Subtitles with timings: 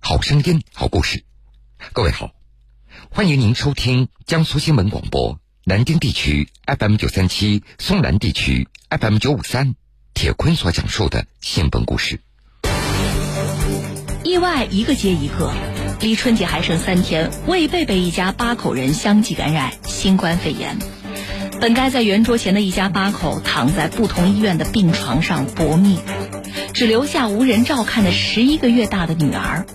[0.00, 1.24] 好声音，好故事。
[1.92, 2.30] 各位好，
[3.10, 9.74] 欢迎您收听江苏新闻广播南京地区 FM 九三七、松南地区 FM 九五三。
[10.14, 12.20] 铁坤所讲述的新闻故事。
[14.24, 15.52] 意外一个接一个，
[16.00, 20.78] 离春节还剩三天，魏贝贝一家八口人相继感染新冠肺炎。
[21.60, 25.98] 本该在圆桌前的一家八口，躺在不同医院的病床上搏命，
[26.72, 29.66] 只留下无人照看的十一个月大的女儿。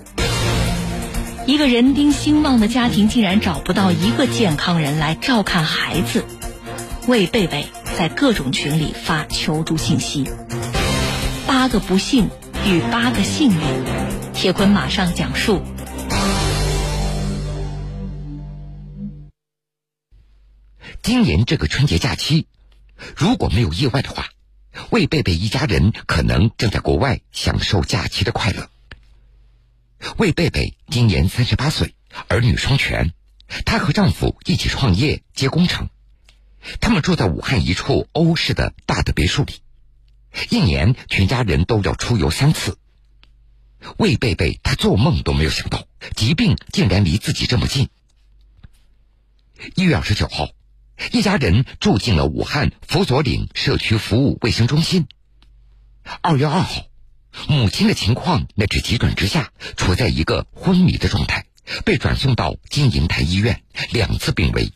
[1.46, 6.24] 一个人丁兴旺的家庭，竟然找不到一个健康人来照看孩子。
[7.08, 7.66] 魏贝贝
[7.98, 10.30] 在各种群里发求助信息。
[11.46, 12.28] 八个不幸
[12.66, 13.58] 与八个幸运，
[14.32, 15.62] 铁坤马上讲述。
[21.02, 22.46] 今年这个春节假期，
[23.16, 24.28] 如果没有意外的话，
[24.90, 28.70] 魏贝贝一家人可能正在国外享受假期的快乐。
[30.16, 31.94] 魏贝贝今年三十八岁，
[32.28, 33.12] 儿女双全，
[33.64, 35.90] 她和丈夫一起创业接工程，
[36.80, 39.60] 他们住在武汉一处欧式的大的别墅里，
[40.48, 42.78] 一年全家人都要出游三次。
[43.98, 47.88] 魏贝贝她做梦都没有想到，疾病竟然离自己这么近。
[49.74, 50.48] 一月二十九号。
[51.10, 55.06] 一家人住进了武汉辅佐岭社区服务卫生中心。
[56.20, 56.86] 二月二号，
[57.48, 61.46] 母亲的情况那是急转直下，处在一个昏迷的状态，
[61.84, 64.72] 被转送到金银潭医院，两次病危。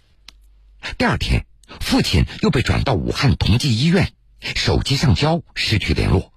[0.98, 1.46] 第二天，
[1.80, 6.32] 父亲又被转到武汉同济医院，手机上交，失去联络。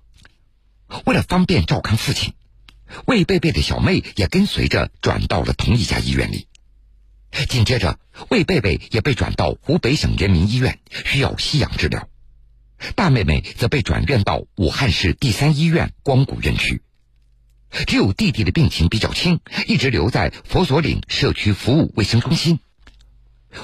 [1.06, 2.34] 为了方便照看父亲，
[3.06, 6.48] 魏贝贝的小妹也跟随着转到了同一家医院里。
[7.48, 8.00] 紧接着，
[8.30, 12.08] 魏贝贝也被转到湖北省人民医院，需要吸氧治疗；
[12.96, 16.82] 大妹妹则被转院到武汉市第三医院光谷院区。
[17.88, 22.60] 只有弟弟的病情比较轻，一直留在佛所岭社区服务卫生中心。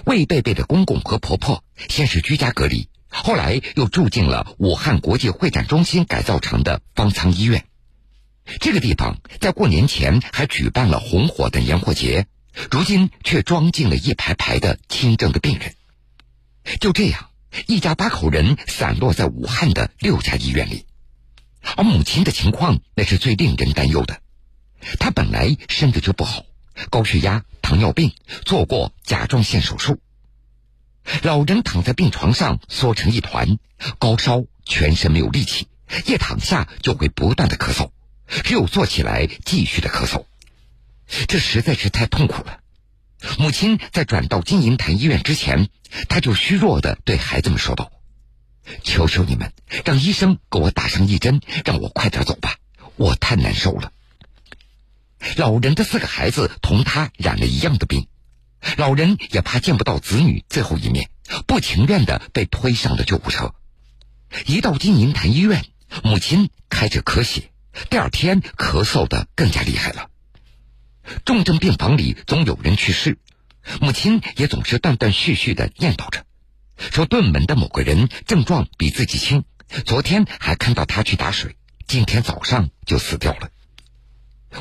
[0.05, 7.66] 魏贝贝的公公和婆婆先是居家隔离，后来又住进了武汉国际会展中心改造成的方舱医院。
[8.61, 12.28] 这个地方在过年前还举办了红火的年货节。
[12.71, 15.75] 如今却装进了一排排的轻症的病人，
[16.79, 17.29] 就这样，
[17.67, 20.85] 一家八口人散落在武汉的六家医院里，
[21.75, 24.21] 而母亲的情况那是最令人担忧的。
[24.99, 26.43] 她本来身子就不好，
[26.89, 28.13] 高血压、糖尿病，
[28.45, 29.99] 做过甲状腺手术。
[31.22, 33.57] 老人躺在病床上缩成一团，
[33.99, 35.67] 高烧，全身没有力气，
[36.05, 37.91] 一躺下就会不断的咳嗽，
[38.43, 40.25] 只有坐起来继续的咳嗽。
[41.27, 42.59] 这实在是太痛苦了。
[43.39, 45.69] 母亲在转到金银潭医院之前，
[46.09, 47.91] 他就虚弱的对孩子们说道
[48.83, 49.51] ：“求求你们，
[49.83, 52.55] 让医生给我打上一针，让我快点走吧，
[52.97, 53.91] 我太难受了。”
[55.38, 58.07] 老人的四个孩子同他染了一样的病，
[58.77, 61.09] 老人也怕见不到子女最后一面，
[61.47, 63.55] 不情愿的被推上了救护车。
[64.45, 65.66] 一到金银潭医院，
[66.03, 67.51] 母亲开始咳血，
[67.89, 70.09] 第二天咳嗽的更加厉害了。
[71.23, 73.17] 重症病房里总有人去世，
[73.81, 76.25] 母亲也总是断断续续的念叨着，
[76.77, 79.43] 说顿门的某个人症状比自己轻，
[79.85, 81.55] 昨天还看到他去打水，
[81.88, 83.49] 今天早上就死掉了。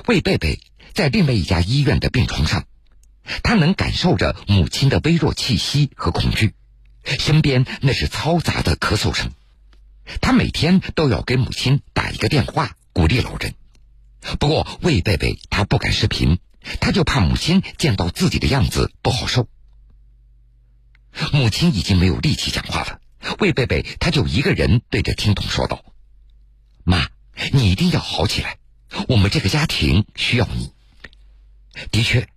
[0.06, 0.60] 魏贝贝
[0.93, 2.66] 在另外一家医院的病床上，
[3.43, 6.55] 他能感受着母亲的微弱气息和恐惧，
[7.05, 9.31] 身边那是嘈杂的咳嗽声，
[10.21, 13.55] 他每天都要给母亲打一个电话，鼓励老人。
[14.39, 16.39] 不过魏贝贝他不敢视频，
[16.81, 19.49] 他就怕母亲见到自己的样子不好受。
[21.33, 23.01] 母亲已经没有力气讲话了，
[23.39, 25.85] 魏贝贝他就一个人对着听筒说道
[26.85, 27.09] ：“妈，
[27.53, 28.59] 你一定要好起来，
[29.09, 30.73] 我们这个家庭需要你。”
[31.93, 32.29] 的确，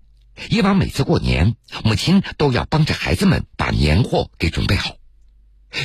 [0.49, 4.97] 以往每次过年，母亲都要帮着孩子们把年货给准备好，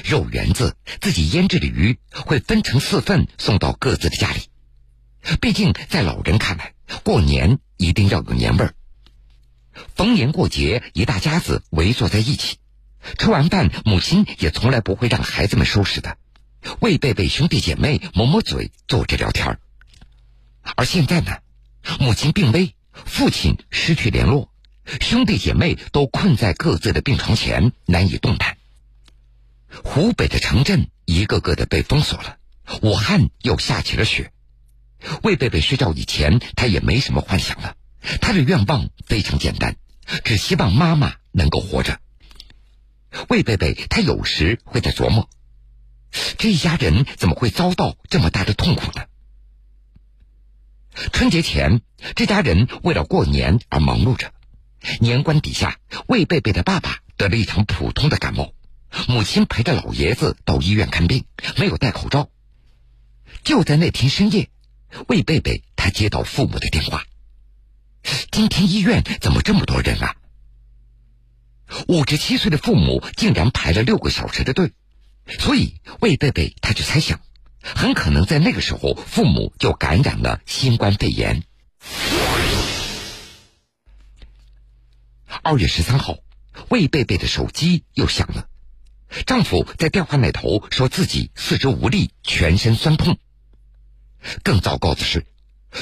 [0.04, 4.42] 肉圆子、自己腌制的鱼会分成四份送到各自的家里。
[5.40, 6.74] 毕竟，在老人看来，
[7.04, 8.74] 过年一定要有年味儿。
[9.94, 12.58] 逢年过节，一大家子围坐在一起，
[13.18, 16.18] 吃完饭，母亲也从来不会让孩子们收拾的。
[16.80, 19.58] 魏贝贝兄弟姐妹抹抹嘴，坐着聊天
[20.76, 21.38] 而现在呢，
[21.98, 24.52] 母亲病危，父亲失去联络，
[25.00, 28.58] 兄弟姐妹都困在各自的病床前，难以动弹。
[29.84, 32.36] 湖北的城镇一个个的被封锁了，
[32.82, 34.32] 武汉又下起了雪。
[35.22, 37.76] 魏贝贝睡觉以前，他也没什么幻想了。
[38.20, 39.76] 他的愿望非常简单，
[40.24, 42.00] 只希望妈妈能够活着。
[43.28, 45.28] 魏贝贝，他有时会在琢磨，
[46.38, 49.04] 这一家人怎么会遭到这么大的痛苦呢？
[51.12, 51.80] 春节前，
[52.16, 54.32] 这家人为了过年而忙碌着。
[54.98, 55.78] 年关底下，
[56.08, 58.52] 魏贝贝的爸爸得了一场普通的感冒，
[59.08, 61.24] 母亲陪着老爷子到医院看病，
[61.56, 62.28] 没有戴口罩。
[63.44, 64.50] 就在那天深夜，
[65.08, 67.04] 魏贝贝她接到父母的电话
[68.30, 70.16] ：“今天医院怎么这么多人啊？”
[71.88, 74.72] 五十七岁的父母竟然排了六个小时的队，
[75.38, 77.20] 所以魏贝贝他就猜想，
[77.62, 81.44] 很可能在那个时候父母就感染了新冠肺炎。
[85.42, 86.18] 二月十三号，
[86.68, 88.48] 魏贝贝的手机又响了，
[89.24, 93.18] 丈夫在电话那头说自己四肢无力，全身酸痛。
[94.42, 95.26] 更糟糕的是，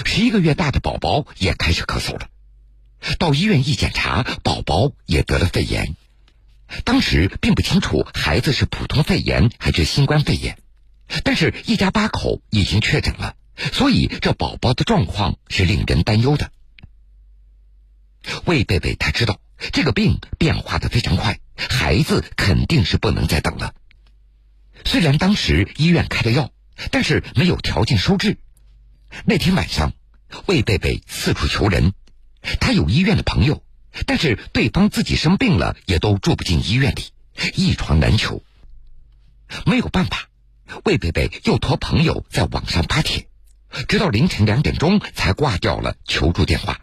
[0.04, 2.28] 十一个月大的宝宝也开始咳嗽了。
[3.18, 5.96] 到医院一检查，宝宝也得了肺炎。
[6.84, 10.58] 当时并不清楚孩子是普通肺炎还是新冠肺炎，
[11.24, 13.34] 但是一家八口已经确诊了，
[13.72, 16.52] 所以这宝宝的状况是令人担忧的。
[18.44, 19.40] 魏贝贝他知道
[19.72, 23.74] 这个病变化的非常快，孩子肯定是不能再等了。
[24.84, 26.50] 虽然当时医院开了药，
[26.90, 28.38] 但是没有条件收治。
[29.24, 29.92] 那天晚上，
[30.46, 31.92] 魏贝贝四处求人。
[32.60, 33.62] 他有医院的朋友，
[34.06, 37.04] 但是对方自己生病了，也都住不进医院里，
[37.54, 38.42] 一床难求。
[39.66, 40.28] 没有办法，
[40.84, 43.28] 魏贝贝又托朋友在网上发帖，
[43.88, 46.80] 直到凌晨两点钟才挂掉了求助电话。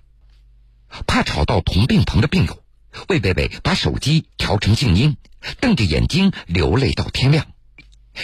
[1.08, 2.64] 怕吵到同病房的病友，
[3.08, 5.18] 魏贝贝把手机调成静音，
[5.60, 7.48] 瞪着眼睛流泪到天亮。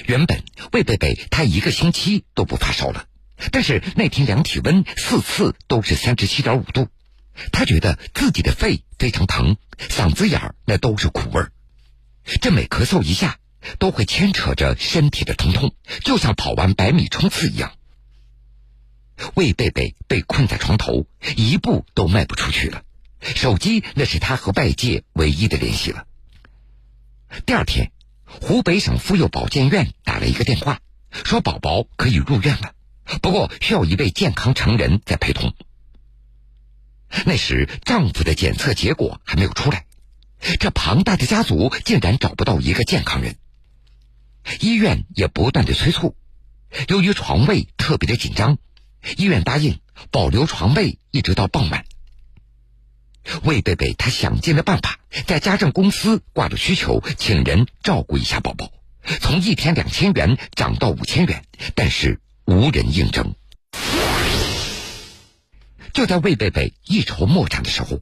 [0.05, 3.05] 原本魏贝贝她一个星期都不发烧了，
[3.51, 6.87] 但是那天量体温四次都是三十七点五度。
[7.51, 11.51] 他觉得自己的肺非常疼，嗓子眼儿那都是苦味儿，
[12.41, 13.39] 这每咳嗽一下，
[13.79, 17.73] 都会牵扯着身体的疼痛，就像跑完百米冲刺一样。
[19.33, 22.83] 魏贝贝被困在床头，一步都迈不出去了。
[23.19, 26.05] 手机那是他和外界唯一的联系了。
[27.47, 27.91] 第二天，
[28.41, 30.79] 湖北省妇幼保健院打了一个电话，
[31.11, 32.73] 说宝宝可以入院了，
[33.21, 35.53] 不过需要一位健康成人在陪同。
[37.25, 39.85] 那时，丈夫的检测结果还没有出来，
[40.59, 43.37] 这庞大的家族竟然找不到一个健康人。
[44.59, 46.17] 医院也不断的催促，
[46.89, 48.57] 由于床位特别的紧张，
[49.15, 49.79] 医院答应
[50.11, 51.85] 保留床位一直到傍晚。
[53.43, 58.71] 魏贝贝她想尽了办法，在家政公司挂了需求，请人照顾一下宝宝，
[59.21, 61.43] 从一天两千元涨到五千元，
[61.75, 63.35] 但是无人应征。
[65.93, 68.01] 就在魏贝贝一筹莫展的时候，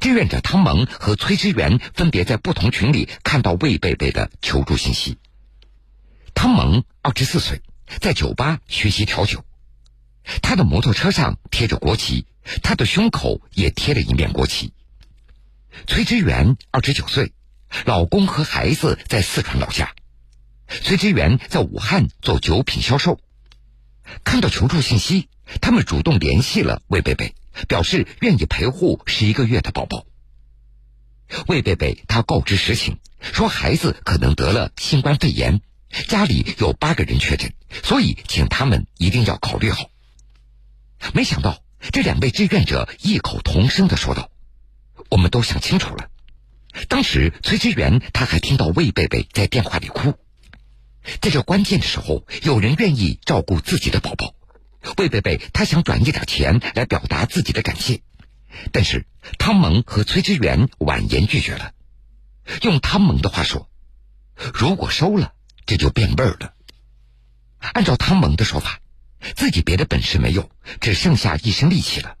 [0.00, 5.18] 志愿者汤萌和崔之源分别在不同群里看到魏贝贝的求助信息。
[6.34, 7.62] 汤萌二十四岁，
[8.00, 9.44] 在酒吧学习调酒，
[10.42, 12.26] 他的摩托车上贴着国旗，
[12.62, 14.72] 他的胸口也贴了一面国旗。
[15.86, 17.32] 崔之元二十九岁，
[17.84, 19.94] 老公和孩子在四川老家，
[20.68, 23.20] 崔之元在武汉做酒品销售。
[24.24, 25.28] 看到求助信息。
[25.62, 27.34] 他们主动联系了魏贝贝，
[27.68, 30.04] 表示愿意陪护十一个月的宝宝。
[31.46, 35.62] 魏贝贝他告知实情，说孩子可能得了新冠肺炎，
[36.06, 39.88] 家里有八个人确诊，所以请他们一定要考虑好。
[41.14, 41.62] 没想到
[41.92, 44.30] 这两位志愿者异口同声的说道
[45.10, 46.10] ：“我们都想清楚了。”
[46.88, 50.14] 当时崔之元他还听到魏贝贝在电话里哭，
[51.20, 54.34] 在这关键的时候，有人愿意照顾自己的宝宝。
[54.96, 58.02] 魏贝贝，他想转一点钱来表达自己的感谢，
[58.70, 59.06] 但是
[59.38, 61.72] 汤蒙和崔之元婉言拒绝了。
[62.62, 63.68] 用汤蒙的话说
[64.54, 65.32] ：“如果收了，
[65.66, 66.54] 这就变味儿了。”
[67.58, 68.80] 按照汤蒙的说法，
[69.34, 72.16] 自己别的本事没有，只剩下一身力气了。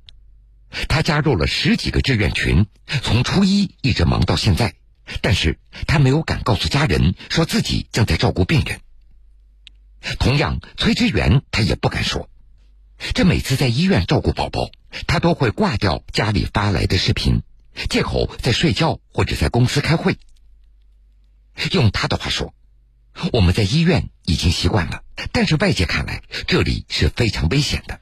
[0.88, 2.66] 他加入了十几个志愿群，
[3.02, 4.74] 从初一一直忙到现在，
[5.22, 8.80] 但是他没有敢告诉家人，说自己正在照顾病人。
[10.18, 12.28] 同样，崔之元他也不敢说。
[13.14, 14.70] 这每次在医院照顾宝宝，
[15.06, 17.42] 他都会挂掉家里发来的视频，
[17.88, 20.18] 借口在睡觉或者在公司开会。
[21.72, 22.52] 用他的话说
[23.32, 28.00] ：“我们在医院已经习惯了，但是外界看来这里是非常危险的。”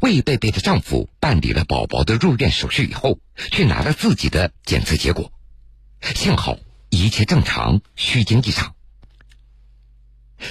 [0.00, 3.18] 魏贝贝的丈夫办理了宝宝的入院手续以后，
[3.52, 5.30] 去拿了自己的检测结果，
[6.14, 8.74] 幸好一切正常，虚惊一场。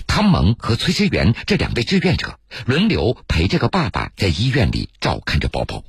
[0.05, 5.83] 汤蒙和崔之元这两位志愿者轮流陪这个爸爸在医院里照看着宝宝。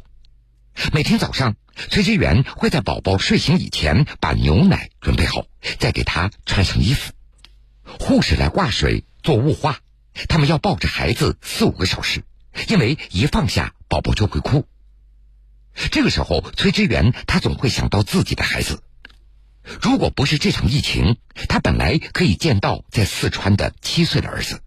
[0.95, 1.57] 每天早上，
[1.89, 5.47] 崔之元会在宝宝睡醒以前把牛奶准备好，
[5.79, 7.13] 再给他穿上衣服。
[7.99, 9.79] 护士来挂水做雾化，
[10.29, 12.23] 他们要抱着孩子四五个小时，
[12.69, 14.67] 因为一放下宝宝就会哭。
[15.91, 18.83] 这个时候，崔之源他总会想到自己的孩子。
[19.81, 21.17] 如果不是这场疫情，
[21.49, 24.63] 他本来可以见到在四川的七岁的儿子。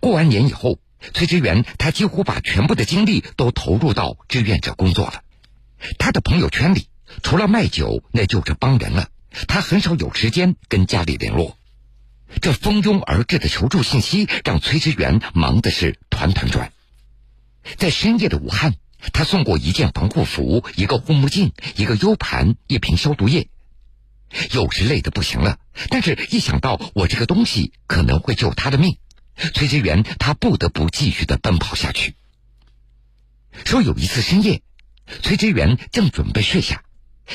[0.00, 0.78] 过完年以后，
[1.12, 5.22] 崔之源他几乎把全部的精力都投入到志愿者工作了。
[5.98, 6.88] 他的朋友圈里
[7.22, 9.08] 除了卖酒，那就是帮人了。
[9.48, 11.58] 他很少有时间跟家里联络。
[12.40, 16.72] 这蜂拥而至的求助信息让崔之源忙的是团团转。
[17.76, 18.74] 在深夜的武汉，
[19.12, 23.48] 他送过一件防护服、一个护目镜、一个 U 盘、一瓶消毒液。
[24.52, 25.58] 有时累得不行了，
[25.90, 28.96] 但是一想到我这个东西可能会救他的命，
[29.52, 32.14] 崔之源他不得不继续的奔跑下去。
[33.64, 34.62] 说有一次深夜，
[35.22, 36.82] 崔之源正准备睡下，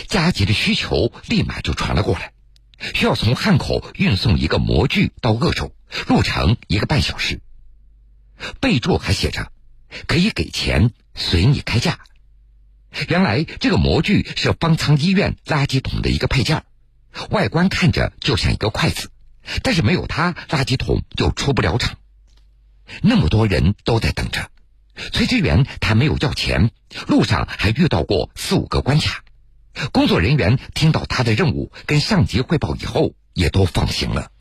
[0.08, 2.34] 加急的需求立马就传了过来，
[2.94, 5.74] 需要从汉口运送一个模具到鄂州，
[6.08, 7.42] 路程一个半小时。
[8.60, 9.52] 备注还写着，
[10.08, 12.00] 可以给钱，随你开价。
[13.08, 16.64] 原来这个模具是方舱医院垃圾桶的一个配件。
[17.32, 19.10] 外观看着就像一个筷子，
[19.64, 21.98] 但是没有它，垃圾桶就出不了厂。
[23.02, 24.52] 那么多人都在等着，
[25.14, 26.72] 崔志远他没有要钱，
[27.08, 29.24] 路上还遇到过四五个关卡。
[29.92, 34.32] 工作人员听到他的任务，跟上级汇报以后，也都放行了。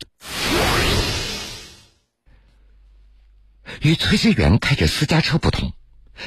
[3.81, 5.73] 与崔志远开着私家车不同，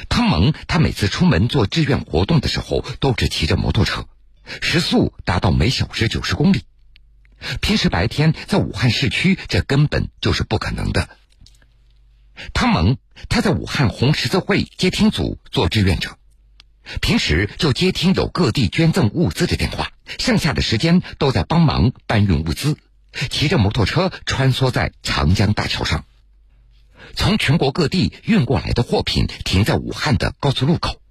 [0.07, 4.07] 汤蒙他每次出门做志愿活动的时候，都是骑着摩托车。
[4.61, 6.63] 时速达到每小时九十公里，
[7.59, 11.09] 平时白天在武汉市区，这根本就是不可能的。
[12.53, 12.97] 汤蒙
[13.29, 16.17] 他在武汉红十字会接听组做志愿者，
[17.01, 22.77] 平时就接听有各地捐赠物资的电话，剩下的时间都在帮忙搬运物资，
[23.29, 26.05] 骑着摩托车穿梭在长江大桥上，
[27.15, 31.01] 从全国各地运过来的货品停在武汉的高速路口，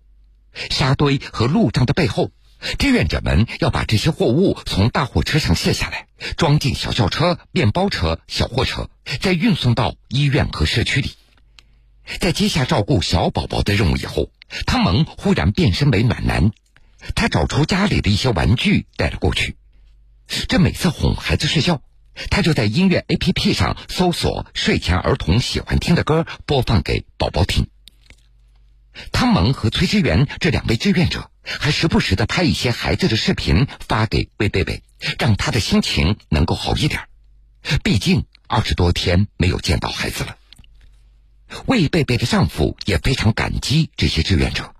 [0.71, 2.31] 沙堆和路障的背后。
[2.79, 8.91] 志愿者们要把这些货物从大货车上卸下来，装进小轿车、面包车、小货车，
[9.21, 11.13] 再运送到医院和社区里。
[12.19, 14.31] 在接下照顾小宝宝的任务以后，
[14.67, 16.51] 汤蒙忽然变身为暖男。
[17.15, 19.57] 他找出家里的一些玩具带了过去。
[20.49, 21.81] 这每次哄孩子睡觉，
[22.31, 27.69] 他就在音乐 APP 上搜索睡前儿童喜欢听的歌，播放给宝宝听。
[29.13, 31.30] 汤蒙和崔之源这两位志愿者。
[31.43, 34.83] 还时不时的拍一些孩子的视频发给魏贝贝，
[35.19, 37.09] 让他的心情能够好一点。
[37.83, 40.37] 毕竟二十多天没有见到孩子了。
[41.67, 44.75] 魏贝贝的丈夫也非常感激这些志愿者，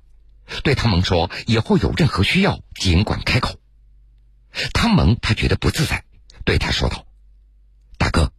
[0.63, 3.59] 对汤蒙说：“以后有任何需要，尽管开口。”
[4.73, 6.05] 汤蒙他觉得不自在，
[6.45, 7.07] 对他说道
[7.99, 8.33] ：“大哥，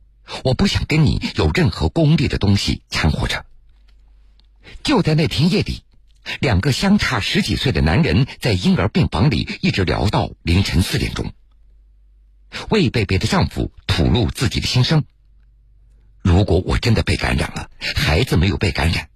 [0.44, 3.46] 我不想跟你有任何功利的东西掺和着。”
[4.84, 5.84] 就在那天夜里。
[6.40, 11.34] 两个相差十几岁的男人在婴儿病房里一直聊到凌晨四点钟。
[12.70, 15.06] 魏贝贝的丈夫吐露自己的心声
[16.22, 19.10] ：“如果我真的被感染了，孩子没有被感染，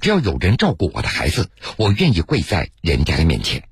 [0.00, 3.62] 只要有人照顾我的孩子，我愿意跪在人家的面前；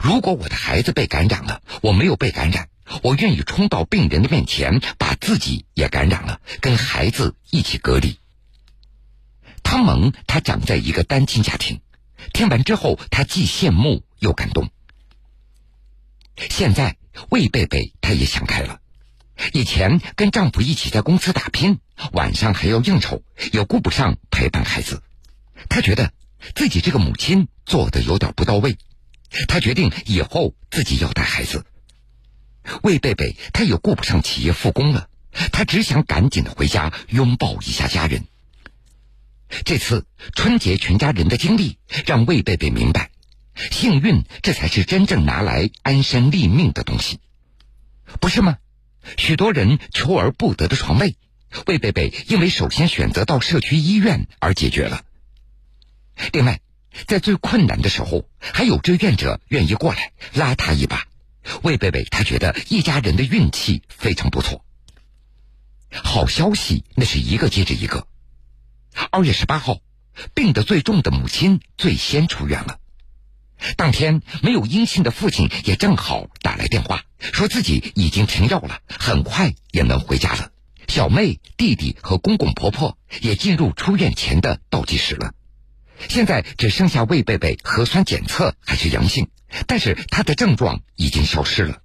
[0.00, 2.68] 如果我的孩子被感染了，我没有被感染，
[3.02, 8.18] 我愿意冲到病人的面前，把自己也感染了，跟孩子一起隔离。”
[9.62, 11.80] 汤蒙他长在一个单亲家庭。
[12.32, 14.70] 听完之后，她既羡慕又感动。
[16.36, 16.96] 现在
[17.28, 18.80] 魏贝贝她也想开了，
[19.52, 21.80] 以前跟丈夫一起在公司打拼，
[22.12, 23.22] 晚上还要应酬，
[23.52, 25.02] 也顾不上陪伴孩子。
[25.68, 26.12] 她觉得
[26.54, 28.78] 自己这个母亲做的有点不到位，
[29.48, 31.66] 她决定以后自己要带孩子。
[32.82, 35.08] 魏贝贝她也顾不上企业复工了，
[35.52, 38.26] 她只想赶紧的回家拥抱一下家人。
[39.64, 43.10] 这次春节全家人的经历，让魏贝贝明白，
[43.54, 47.18] 幸运这才是真正拿来安身立命的东西，
[48.20, 48.58] 不是吗？
[49.16, 51.16] 许多人求而不得的床位，
[51.66, 55.04] 魏贝贝因为首先选择到社区医院而解决了。
[56.32, 56.60] 另外，
[57.06, 61.06] 在最困难的时候，还有志愿者愿意过来拉他一把，
[61.62, 64.64] 魏贝贝他觉得一家人的运气非常不错。
[65.90, 68.06] 好消息那是一个接着一个。
[69.10, 69.78] 二月十八号，
[70.34, 72.78] 病得最重的母亲最先出院了。
[73.76, 80.50] 当天没有音信的父亲也正好打来电话，说自己已经停药了，很快也能回家了。
[80.88, 85.34] 小妹、弟弟和公公婆婆也进入出院前的倒计时了。
[86.08, 89.28] 现在只剩下魏贝贝核酸检测还是阳性，
[89.66, 91.82] 但是她的症状已经消失了。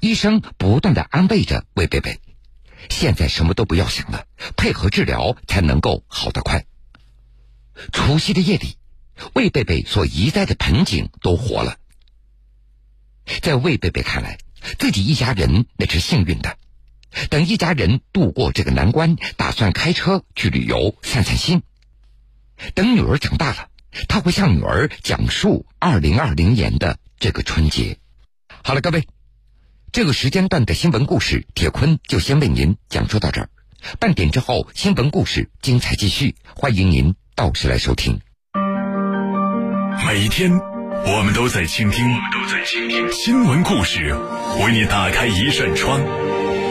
[0.00, 2.20] 医生不断的安慰着魏贝贝。
[2.90, 4.26] 现在什么都不要想了，
[4.56, 6.66] 配合治疗才能够好得快。
[7.92, 8.76] 除夕的夜里，
[9.34, 11.76] 魏贝贝所移栽的盆景都活了。
[13.42, 14.38] 在魏贝贝看来，
[14.78, 16.56] 自己一家人那是幸运的。
[17.30, 21.62] 等一家人度过这个难关，打算开车去旅游散散心。
[22.74, 23.68] 等女儿长大了，
[24.08, 27.98] 他会向女儿讲述二零二零年的这个春节。
[28.62, 29.06] 好了，各位，
[29.96, 33.48] 这个时间段的新闻故事，铁坤就先为您讲述到这儿。
[33.98, 38.20] 半点之后，新闻故事精彩继续，欢迎您到时来收听。
[40.06, 44.14] 每天，我们都在倾听，都在倾听新闻故事，
[44.62, 46.02] 为你打开一扇窗，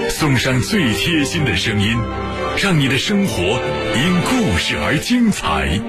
[0.08, 1.98] 送上最贴心的声音，
[2.62, 5.82] 让你的生活因故事而精彩。